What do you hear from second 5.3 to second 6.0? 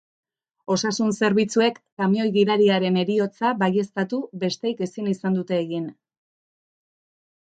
dute egin.